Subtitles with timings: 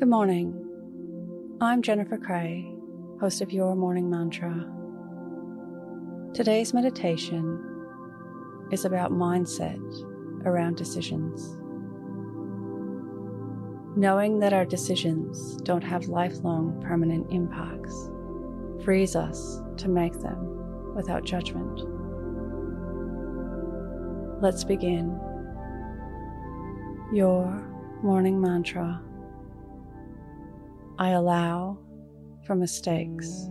[0.00, 0.54] Good morning.
[1.60, 2.72] I'm Jennifer Cray,
[3.20, 4.66] host of Your Morning Mantra.
[6.32, 7.62] Today's meditation
[8.72, 9.78] is about mindset
[10.46, 11.58] around decisions.
[13.94, 18.08] Knowing that our decisions don't have lifelong permanent impacts
[18.82, 21.78] frees us to make them without judgment.
[24.40, 25.20] Let's begin.
[27.12, 27.44] Your
[28.02, 29.02] morning mantra.
[31.00, 31.78] I allow
[32.46, 33.48] for mistakes.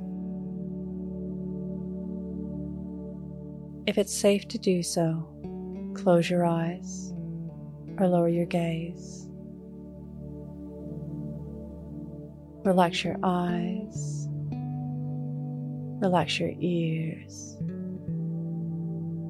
[3.87, 5.27] If it's safe to do so,
[5.95, 7.11] close your eyes
[7.97, 9.27] or lower your gaze.
[12.63, 14.27] Relax your eyes,
[16.03, 17.57] relax your ears,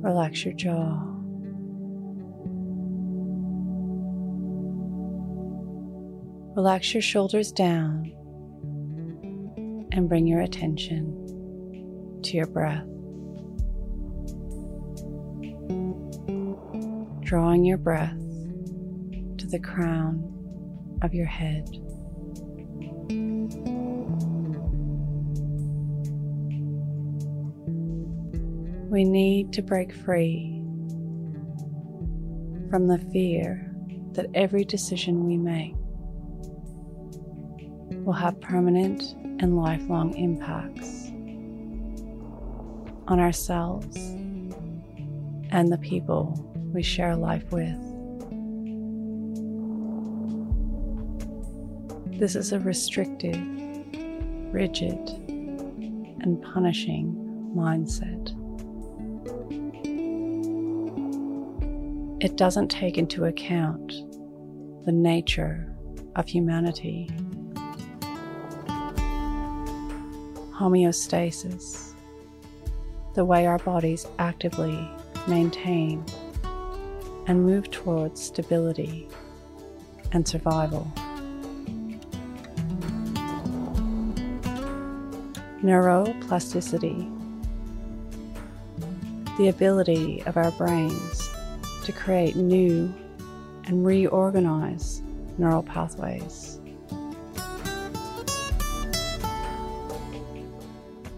[0.01, 1.05] relax your jaw.
[6.55, 8.11] Relax your shoulders down
[9.99, 11.13] and bring your attention
[12.23, 12.85] to your breath.
[17.25, 18.17] Drawing your breath
[19.39, 20.23] to the crown
[21.01, 21.67] of your head.
[28.89, 30.63] We need to break free
[32.69, 33.69] from the fear
[34.13, 35.78] that every decision we make
[37.91, 41.07] will have permanent and lifelong impacts
[43.07, 43.97] on ourselves
[45.51, 47.75] and the people we share life with.
[52.19, 53.39] This is a restrictive,
[54.53, 54.97] rigid,
[55.29, 57.15] and punishing
[57.55, 58.35] mindset.
[62.21, 63.93] It doesn't take into account
[64.85, 65.73] the nature
[66.15, 67.09] of humanity
[70.59, 71.93] homeostasis,
[73.13, 74.89] the way our bodies actively
[75.25, 76.03] maintain
[77.27, 79.07] and move towards stability
[80.11, 80.91] and survival.
[85.63, 87.07] Neuroplasticity,
[89.37, 91.29] the ability of our brains
[91.85, 92.93] to create new
[93.63, 95.01] and reorganize
[95.37, 96.59] neural pathways.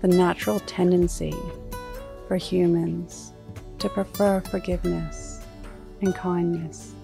[0.01, 1.35] The natural tendency
[2.27, 3.33] for humans
[3.77, 5.45] to prefer forgiveness
[6.01, 6.95] and kindness.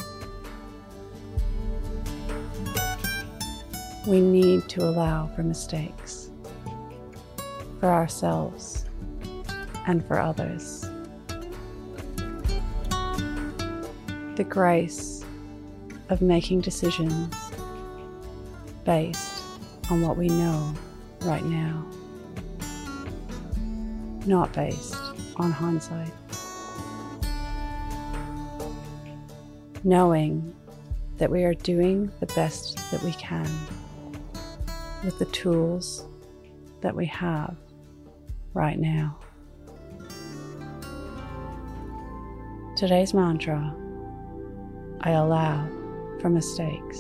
[4.07, 6.31] We need to allow for mistakes
[7.79, 8.85] for ourselves
[9.85, 10.89] and for others.
[14.37, 15.23] The grace
[16.09, 17.35] of making decisions
[18.85, 19.43] based
[19.91, 20.73] on what we know
[21.21, 21.85] right now
[24.27, 24.95] not based
[25.37, 26.11] on hindsight.
[29.83, 30.53] Knowing
[31.17, 33.49] that we are doing the best that we can
[35.03, 36.05] with the tools
[36.81, 37.55] that we have
[38.53, 39.17] right now.
[42.75, 43.73] Today's mantra
[45.01, 45.67] I allow
[46.19, 46.99] for mistakes.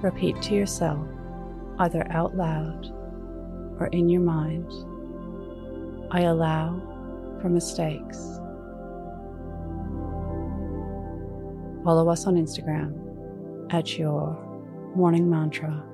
[0.00, 1.06] Repeat to yourself,
[1.78, 2.92] either out loud
[3.82, 4.70] or in your mind,
[6.12, 6.80] I allow
[7.40, 8.16] for mistakes.
[11.82, 12.92] Follow us on Instagram
[13.74, 14.38] at your
[14.94, 15.84] morning mantra